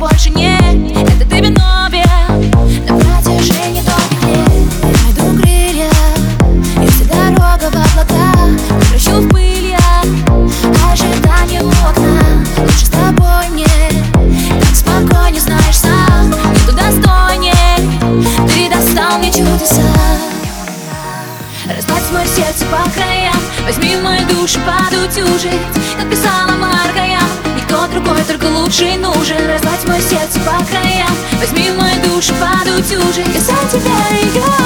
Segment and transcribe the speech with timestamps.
[0.00, 2.50] больше не Это ты виновен.
[2.88, 4.48] На протяжении долгих лет
[4.82, 5.90] Я иду крылья,
[6.80, 8.32] если дорога в облака.
[8.88, 10.02] Прощу в пыль я,
[10.90, 12.42] ожидание у окна.
[12.56, 13.66] Лучше с тобой мне,
[14.62, 16.30] так спокойнее, знаешь сам.
[16.30, 17.54] Нету достойнее,
[18.48, 19.82] ты достал мне чудеса.
[21.66, 23.36] Разгладь мое сердце по краям.
[23.66, 25.60] Возьми мою душу под утюжить
[25.98, 27.20] Как писала Маргая
[27.54, 29.46] Никто другой, только лучший нужен.
[29.46, 29.69] Разгладь
[30.00, 31.14] сердце по краям.
[31.38, 34.59] Возьми мою душу подутюжить Я за тебя ее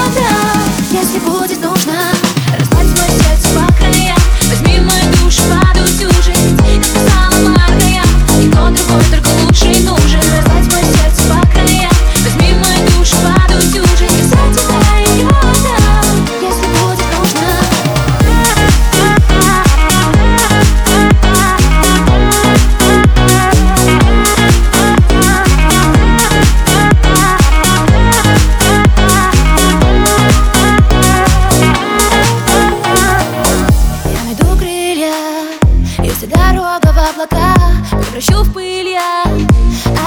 [36.25, 37.55] если дорога в облака.
[37.91, 39.23] Превращу в пыль я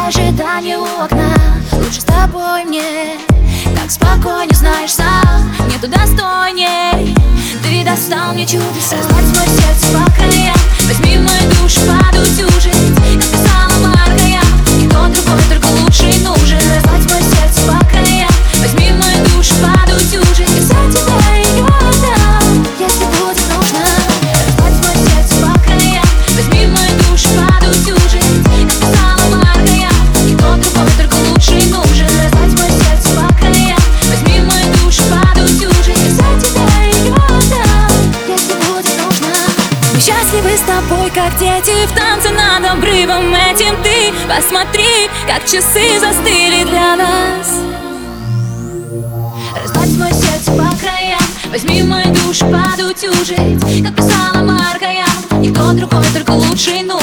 [0.07, 1.35] ожидание у окна.
[1.73, 3.19] Лучше с тобой мне,
[3.77, 5.53] так спокойнее знаешь сам.
[5.69, 7.15] Нету достойней,
[7.63, 8.97] ты достал мне чудеса.
[8.97, 12.48] Разлать мое сердце по краям, возьми мою душу подутюжить
[41.11, 44.13] как дети в танце над обрывом этим Ты?
[44.29, 47.69] Посмотри, как часы застыли для нас.
[49.63, 51.21] Разлать мое сердце по краям
[51.51, 56.98] Возьми мою душу подутюжить Как писала Маргая Никто другой, только лучший нужен